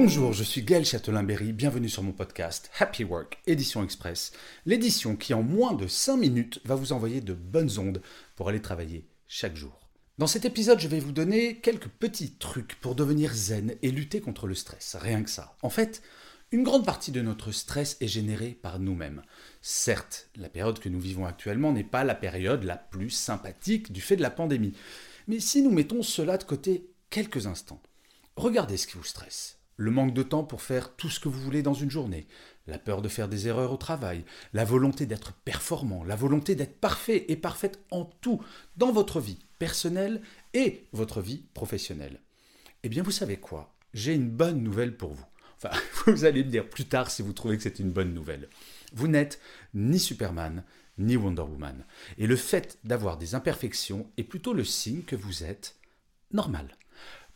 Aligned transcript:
Bonjour, 0.00 0.32
je 0.32 0.44
suis 0.44 0.62
Gaël 0.62 0.84
Châtelain-Berry, 0.84 1.52
bienvenue 1.52 1.88
sur 1.88 2.04
mon 2.04 2.12
podcast 2.12 2.70
Happy 2.78 3.02
Work, 3.02 3.40
édition 3.48 3.82
express, 3.82 4.30
l'édition 4.64 5.16
qui 5.16 5.34
en 5.34 5.42
moins 5.42 5.72
de 5.72 5.88
5 5.88 6.16
minutes 6.16 6.60
va 6.64 6.76
vous 6.76 6.92
envoyer 6.92 7.20
de 7.20 7.34
bonnes 7.34 7.80
ondes 7.80 8.00
pour 8.36 8.48
aller 8.48 8.62
travailler 8.62 9.08
chaque 9.26 9.56
jour. 9.56 9.80
Dans 10.16 10.28
cet 10.28 10.44
épisode, 10.44 10.78
je 10.78 10.86
vais 10.86 11.00
vous 11.00 11.10
donner 11.10 11.56
quelques 11.56 11.88
petits 11.88 12.30
trucs 12.30 12.76
pour 12.76 12.94
devenir 12.94 13.34
zen 13.34 13.74
et 13.82 13.90
lutter 13.90 14.20
contre 14.20 14.46
le 14.46 14.54
stress, 14.54 14.96
rien 15.00 15.24
que 15.24 15.30
ça. 15.30 15.56
En 15.62 15.68
fait, 15.68 16.00
une 16.52 16.62
grande 16.62 16.86
partie 16.86 17.10
de 17.10 17.20
notre 17.20 17.50
stress 17.50 17.96
est 18.00 18.06
générée 18.06 18.56
par 18.62 18.78
nous-mêmes. 18.78 19.22
Certes, 19.62 20.28
la 20.36 20.48
période 20.48 20.78
que 20.78 20.88
nous 20.88 21.00
vivons 21.00 21.26
actuellement 21.26 21.72
n'est 21.72 21.82
pas 21.82 22.04
la 22.04 22.14
période 22.14 22.62
la 22.62 22.76
plus 22.76 23.10
sympathique 23.10 23.90
du 23.90 24.00
fait 24.00 24.14
de 24.14 24.22
la 24.22 24.30
pandémie. 24.30 24.74
Mais 25.26 25.40
si 25.40 25.60
nous 25.60 25.72
mettons 25.72 26.04
cela 26.04 26.38
de 26.38 26.44
côté 26.44 26.88
quelques 27.10 27.48
instants, 27.48 27.82
regardez 28.36 28.76
ce 28.76 28.86
qui 28.86 28.96
vous 28.96 29.02
stresse 29.02 29.57
le 29.78 29.90
manque 29.90 30.12
de 30.12 30.22
temps 30.22 30.44
pour 30.44 30.60
faire 30.60 30.94
tout 30.96 31.08
ce 31.08 31.20
que 31.20 31.28
vous 31.28 31.40
voulez 31.40 31.62
dans 31.62 31.72
une 31.72 31.90
journée, 31.90 32.26
la 32.66 32.78
peur 32.78 33.00
de 33.00 33.08
faire 33.08 33.28
des 33.28 33.46
erreurs 33.46 33.72
au 33.72 33.76
travail, 33.76 34.24
la 34.52 34.64
volonté 34.64 35.06
d'être 35.06 35.32
performant, 35.32 36.04
la 36.04 36.16
volonté 36.16 36.54
d'être 36.56 36.78
parfait 36.78 37.24
et 37.28 37.36
parfaite 37.36 37.80
en 37.90 38.04
tout, 38.04 38.42
dans 38.76 38.92
votre 38.92 39.20
vie 39.20 39.38
personnelle 39.58 40.20
et 40.52 40.86
votre 40.92 41.22
vie 41.22 41.44
professionnelle. 41.54 42.20
Eh 42.82 42.88
bien, 42.88 43.02
vous 43.02 43.12
savez 43.12 43.36
quoi? 43.36 43.74
J'ai 43.94 44.14
une 44.14 44.28
bonne 44.28 44.62
nouvelle 44.62 44.96
pour 44.96 45.14
vous. 45.14 45.26
Enfin, 45.56 45.76
vous 46.06 46.24
allez 46.24 46.44
me 46.44 46.50
dire 46.50 46.68
plus 46.68 46.84
tard 46.84 47.10
si 47.10 47.22
vous 47.22 47.32
trouvez 47.32 47.56
que 47.56 47.62
c'est 47.62 47.78
une 47.78 47.92
bonne 47.92 48.12
nouvelle. 48.12 48.48
Vous 48.92 49.08
n'êtes 49.08 49.40
ni 49.74 50.00
Superman, 50.00 50.64
ni 50.98 51.16
Wonder 51.16 51.42
Woman. 51.42 51.84
Et 52.18 52.26
le 52.26 52.36
fait 52.36 52.78
d'avoir 52.82 53.16
des 53.16 53.36
imperfections 53.36 54.10
est 54.16 54.24
plutôt 54.24 54.54
le 54.54 54.64
signe 54.64 55.02
que 55.02 55.16
vous 55.16 55.44
êtes 55.44 55.76
normal. 56.32 56.76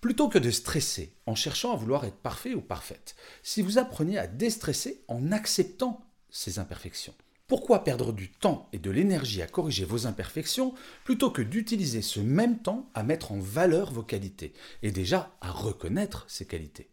Plutôt 0.00 0.28
que 0.28 0.38
de 0.38 0.50
stresser 0.50 1.12
en 1.26 1.34
cherchant 1.34 1.72
à 1.72 1.76
vouloir 1.76 2.04
être 2.04 2.16
parfait 2.16 2.54
ou 2.54 2.60
parfaite, 2.60 3.16
si 3.42 3.60
vous 3.60 3.78
appreniez 3.78 4.18
à 4.18 4.26
déstresser 4.26 5.02
en 5.08 5.30
acceptant 5.30 6.04
ces 6.30 6.58
imperfections. 6.58 7.14
Pourquoi 7.46 7.82
perdre 7.82 8.12
du 8.12 8.30
temps 8.30 8.68
et 8.72 8.78
de 8.78 8.90
l'énergie 8.90 9.42
à 9.42 9.46
corriger 9.46 9.84
vos 9.84 10.06
imperfections 10.06 10.72
plutôt 11.04 11.30
que 11.30 11.42
d'utiliser 11.42 12.00
ce 12.00 12.20
même 12.20 12.62
temps 12.62 12.88
à 12.94 13.02
mettre 13.02 13.32
en 13.32 13.40
valeur 13.40 13.92
vos 13.92 14.04
qualités 14.04 14.52
et 14.82 14.92
déjà 14.92 15.36
à 15.40 15.50
reconnaître 15.50 16.24
ces 16.28 16.46
qualités? 16.46 16.88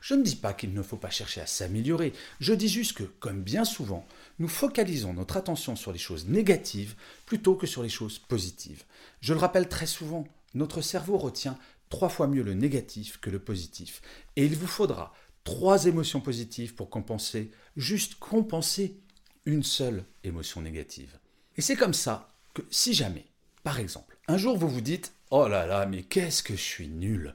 Je 0.00 0.14
ne 0.14 0.22
dis 0.22 0.36
pas 0.36 0.52
qu'il 0.52 0.74
ne 0.74 0.82
faut 0.82 0.96
pas 0.96 1.10
chercher 1.10 1.40
à 1.40 1.46
s'améliorer, 1.46 2.12
je 2.40 2.52
dis 2.52 2.68
juste 2.68 2.94
que, 2.94 3.04
comme 3.04 3.42
bien 3.42 3.64
souvent, 3.64 4.06
nous 4.38 4.48
focalisons 4.48 5.14
notre 5.14 5.36
attention 5.36 5.76
sur 5.76 5.92
les 5.92 5.98
choses 5.98 6.26
négatives 6.26 6.96
plutôt 7.24 7.54
que 7.54 7.66
sur 7.66 7.82
les 7.82 7.88
choses 7.88 8.18
positives. 8.18 8.84
Je 9.20 9.32
le 9.32 9.40
rappelle 9.40 9.68
très 9.68 9.86
souvent, 9.86 10.26
notre 10.54 10.82
cerveau 10.82 11.18
retient 11.18 11.56
trois 11.90 12.08
fois 12.08 12.26
mieux 12.26 12.42
le 12.42 12.54
négatif 12.54 13.18
que 13.20 13.28
le 13.28 13.38
positif. 13.38 14.00
Et 14.36 14.46
il 14.46 14.56
vous 14.56 14.66
faudra 14.66 15.12
trois 15.44 15.84
émotions 15.84 16.20
positives 16.20 16.74
pour 16.74 16.88
compenser, 16.88 17.50
juste 17.76 18.14
compenser 18.14 18.98
une 19.44 19.62
seule 19.62 20.04
émotion 20.24 20.62
négative. 20.62 21.18
Et 21.56 21.60
c'est 21.60 21.76
comme 21.76 21.94
ça 21.94 22.32
que 22.54 22.62
si 22.70 22.94
jamais, 22.94 23.26
par 23.62 23.78
exemple, 23.78 24.18
un 24.28 24.38
jour 24.38 24.56
vous 24.56 24.68
vous 24.68 24.80
dites 24.80 25.12
Oh 25.30 25.46
là 25.46 25.66
là, 25.66 25.86
mais 25.86 26.02
qu'est-ce 26.02 26.42
que 26.42 26.56
je 26.56 26.62
suis 26.62 26.88
nul 26.88 27.34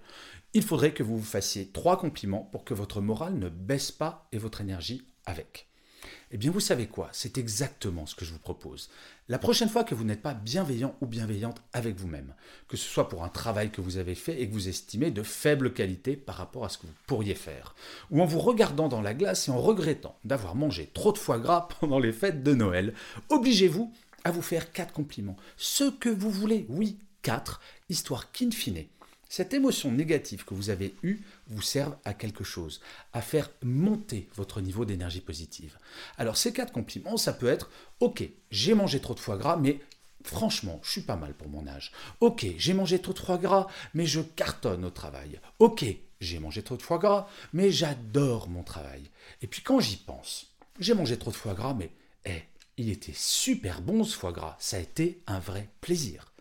il 0.56 0.64
faudrait 0.64 0.94
que 0.94 1.04
vous 1.04 1.18
vous 1.18 1.24
fassiez 1.26 1.68
trois 1.68 2.00
compliments 2.00 2.48
pour 2.50 2.64
que 2.64 2.74
votre 2.74 3.02
morale 3.02 3.38
ne 3.38 3.50
baisse 3.50 3.92
pas 3.92 4.30
et 4.32 4.38
votre 4.38 4.62
énergie 4.62 5.06
avec. 5.26 5.68
Eh 6.32 6.38
bien, 6.38 6.50
vous 6.50 6.60
savez 6.60 6.88
quoi? 6.88 7.10
C'est 7.12 7.38
exactement 7.38 8.06
ce 8.06 8.16
que 8.16 8.26
je 8.26 8.32
vous 8.32 8.40
propose. 8.40 8.90
La 9.30 9.38
prochaine 9.38 9.70
fois 9.70 9.84
que 9.84 9.94
vous 9.94 10.04
n'êtes 10.04 10.22
pas 10.22 10.34
bienveillant 10.34 10.96
ou 11.02 11.06
bienveillante 11.06 11.62
avec 11.72 11.96
vous-même, 11.96 12.34
que 12.68 12.78
ce 12.78 12.90
soit 12.90 13.10
pour 13.10 13.24
un 13.24 13.30
travail 13.30 13.70
que 13.70 13.82
vous 13.82 13.98
avez 13.98 14.16
fait 14.16 14.42
et 14.42 14.48
que 14.48 14.54
vous 14.54 14.68
estimez 14.68 15.12
de 15.12 15.24
faible 15.24 15.72
qualité 15.72 16.16
par 16.16 16.36
rapport 16.36 16.66
à 16.66 16.70
ce 16.70 16.80
que 16.80 16.88
vous 16.88 16.94
pourriez 17.06 17.36
faire, 17.36 17.76
ou 18.10 18.22
en 18.22 18.26
vous 18.26 18.40
regardant 18.40 18.88
dans 18.88 19.02
la 19.02 19.14
glace 19.14 19.48
et 19.48 19.52
en 19.52 19.60
regrettant 19.60 20.18
d'avoir 20.24 20.56
mangé 20.56 20.90
trop 20.94 21.12
de 21.12 21.18
foie 21.18 21.40
gras 21.40 21.68
pendant 21.80 22.00
les 22.00 22.12
fêtes 22.14 22.44
de 22.44 22.54
Noël, 22.54 22.94
obligez-vous 23.30 23.94
à 24.24 24.32
vous 24.32 24.42
faire 24.42 24.72
quatre 24.72 24.94
compliments. 24.94 25.38
Ce 25.58 25.90
que 25.92 26.10
vous 26.10 26.32
voulez, 26.32 26.66
oui, 26.70 26.98
quatre, 27.22 27.62
histoire 27.90 28.32
qu'in 28.32 28.52
fine, 28.52 28.86
cette 29.36 29.54
émotion 29.54 29.92
négative 29.92 30.46
que 30.46 30.54
vous 30.54 30.70
avez 30.70 30.96
eue 31.04 31.20
vous 31.48 31.62
serve 31.62 31.98
à 32.06 32.14
quelque 32.14 32.46
chose, 32.46 32.80
à 33.12 33.22
faire 33.22 33.52
monter 33.64 34.30
votre 34.34 34.62
niveau 34.62 34.86
d'énergie 34.86 35.20
positive. 35.20 35.78
Alors 36.18 36.38
ces 36.38 36.54
quatre 36.54 36.72
compliments, 36.72 37.18
ça 37.18 37.34
peut 37.34 37.50
être 37.50 37.70
OK, 38.00 38.24
j'ai 38.50 38.74
mangé 38.74 39.02
trop 39.02 39.14
de 39.14 39.20
foie 39.20 39.36
gras, 39.36 39.58
mais 39.58 39.82
franchement, 40.24 40.80
je 40.84 40.92
suis 40.92 41.02
pas 41.02 41.18
mal 41.18 41.34
pour 41.34 41.50
mon 41.50 41.68
âge. 41.68 41.92
OK, 42.22 42.46
j'ai 42.58 42.74
mangé 42.74 43.02
trop 43.02 43.12
de 43.12 43.20
foie 43.20 43.38
gras, 43.38 43.68
mais 43.94 44.06
je 44.06 44.22
cartonne 44.22 44.86
au 44.86 44.90
travail. 44.90 45.42
OK, 45.60 45.84
j'ai 46.22 46.40
mangé 46.40 46.64
trop 46.64 46.78
de 46.78 46.82
foie 46.82 47.00
gras, 47.00 47.28
mais 47.52 47.72
j'adore 47.72 48.48
mon 48.48 48.64
travail. 48.64 49.04
Et 49.42 49.48
puis 49.48 49.62
quand 49.62 49.82
j'y 49.82 49.98
pense, 49.98 50.48
j'ai 50.80 50.94
mangé 50.94 51.18
trop 51.18 51.32
de 51.32 51.36
foie 51.36 51.56
gras, 51.56 51.74
mais 51.74 51.92
eh, 52.24 52.42
il 52.78 52.90
était 52.90 53.12
super 53.14 53.82
bon 53.82 54.06
ce 54.06 54.16
foie 54.16 54.32
gras, 54.32 54.56
ça 54.60 54.78
a 54.78 54.80
été 54.80 55.20
un 55.28 55.40
vrai 55.40 55.68
plaisir. 55.82 56.32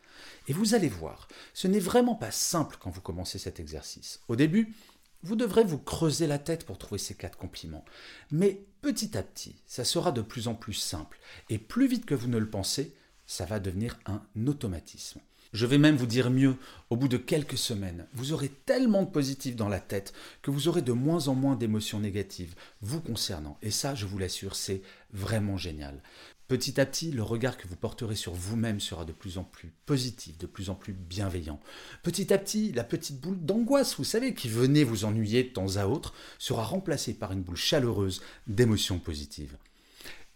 Et 0.47 0.53
vous 0.53 0.75
allez 0.75 0.89
voir, 0.89 1.29
ce 1.55 1.69
n'est 1.69 1.79
vraiment 1.79 2.15
pas 2.15 2.31
simple 2.31 2.77
quand 2.79 2.91
vous 2.91 3.01
commencez 3.01 3.39
cet 3.39 3.61
exercice. 3.61 4.21
Au 4.29 4.37
début, 4.37 4.75
vous 5.23 5.37
devrez 5.37 5.65
vous 5.65 5.79
creuser 5.79 6.27
la 6.27 6.39
tête 6.39 6.67
pour 6.67 6.77
trouver 6.77 6.99
ces 6.99 7.15
quatre 7.15 7.39
compliments. 7.39 7.85
Mais 8.31 8.61
petit 8.83 9.17
à 9.17 9.23
petit, 9.23 9.57
ça 9.67 9.85
sera 9.85 10.13
de 10.13 10.21
plus 10.21 10.49
en 10.49 10.55
plus 10.55 10.75
simple. 10.75 11.19
Et 11.49 11.59
plus 11.59 11.87
vite 11.87 12.05
que 12.05 12.15
vous 12.15 12.29
ne 12.29 12.39
le 12.39 12.49
pensez, 12.49 12.95
ça 13.27 13.47
va 13.47 13.59
devenir 13.59 13.99
un 14.05 14.23
automatisme. 14.47 15.21
Je 15.55 15.67
vais 15.67 15.79
même 15.79 15.95
vous 15.95 16.07
dire 16.07 16.31
mieux, 16.31 16.57
au 16.91 16.97
bout 16.97 17.07
de 17.07 17.17
quelques 17.17 17.57
semaines, 17.57 18.09
vous 18.13 18.33
aurez 18.33 18.49
tellement 18.49 19.05
de 19.05 19.11
positifs 19.11 19.55
dans 19.55 19.69
la 19.69 19.79
tête 19.79 20.13
que 20.43 20.51
vous 20.51 20.67
aurez 20.67 20.83
de 20.83 20.91
moins 20.91 21.29
en 21.29 21.37
moins 21.37 21.55
d'émotions 21.55 22.01
négatives 22.01 22.57
vous 22.81 23.01
concernant. 23.01 23.57
Et 23.63 23.71
ça, 23.71 23.95
je 23.95 24.05
vous 24.05 24.19
l'assure, 24.19 24.57
c'est 24.57 24.83
vraiment 25.13 25.57
génial. 25.57 26.03
Petit 26.49 26.81
à 26.81 26.87
petit, 26.87 27.13
le 27.13 27.23
regard 27.23 27.57
que 27.57 27.69
vous 27.69 27.77
porterez 27.77 28.17
sur 28.17 28.35
vous-même 28.35 28.81
sera 28.81 29.05
de 29.05 29.13
plus 29.13 29.39
en 29.39 29.45
plus 29.45 29.73
positif, 29.87 30.37
de 30.39 30.47
plus 30.47 30.71
en 30.71 30.75
plus 30.75 30.93
bienveillant. 30.93 31.61
Petit 32.03 32.33
à 32.33 32.39
petit, 32.39 32.73
la 32.73 32.83
petite 32.83 33.21
boule 33.21 33.39
d'angoisse, 33.39 33.97
vous 33.97 34.03
savez, 34.03 34.35
qui 34.35 34.49
venait 34.49 34.83
vous 34.83 35.05
ennuyer 35.05 35.45
de 35.45 35.51
temps 35.51 35.77
à 35.77 35.87
autre, 35.87 36.15
sera 36.41 36.65
remplacée 36.65 37.15
par 37.15 37.31
une 37.31 37.43
boule 37.43 37.55
chaleureuse 37.55 38.23
d'émotions 38.49 38.99
positives. 38.99 39.57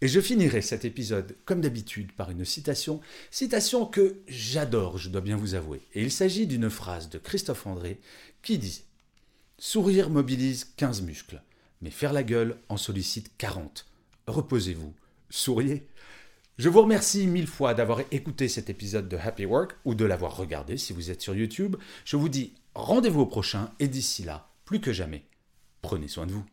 Et 0.01 0.07
je 0.07 0.21
finirai 0.21 0.61
cet 0.61 0.85
épisode, 0.85 1.35
comme 1.45 1.59
d'habitude, 1.59 2.13
par 2.13 2.31
une 2.31 2.45
citation, 2.45 3.01
citation 3.31 3.85
que 3.85 4.15
j'adore, 4.27 4.97
je 4.97 5.09
dois 5.09 5.21
bien 5.21 5.35
vous 5.35 5.55
avouer. 5.55 5.81
Et 5.93 6.01
il 6.01 6.11
s'agit 6.11 6.47
d'une 6.47 6.69
phrase 6.69 7.09
de 7.09 7.17
Christophe 7.17 7.67
André 7.67 7.99
qui 8.41 8.57
dit 8.57 8.83
Sourire 9.57 10.09
mobilise 10.09 10.71
15 10.77 11.01
muscles, 11.01 11.41
mais 11.81 11.91
faire 11.91 12.13
la 12.13 12.23
gueule 12.23 12.57
en 12.69 12.77
sollicite 12.77 13.31
40. 13.37 13.85
Reposez-vous, 14.27 14.93
souriez. 15.29 15.85
Je 16.57 16.69
vous 16.69 16.81
remercie 16.81 17.27
mille 17.27 17.47
fois 17.47 17.73
d'avoir 17.73 18.01
écouté 18.11 18.47
cet 18.47 18.69
épisode 18.69 19.09
de 19.09 19.17
Happy 19.17 19.45
Work 19.45 19.75
ou 19.83 19.95
de 19.95 20.05
l'avoir 20.05 20.37
regardé 20.37 20.77
si 20.77 20.93
vous 20.93 21.11
êtes 21.11 21.21
sur 21.21 21.35
YouTube. 21.35 21.75
Je 22.05 22.15
vous 22.15 22.29
dis 22.29 22.53
rendez-vous 22.73 23.21
au 23.21 23.25
prochain 23.25 23.71
et 23.79 23.89
d'ici 23.89 24.23
là, 24.23 24.49
plus 24.63 24.79
que 24.79 24.93
jamais, 24.93 25.25
prenez 25.81 26.07
soin 26.07 26.25
de 26.25 26.31
vous. 26.31 26.45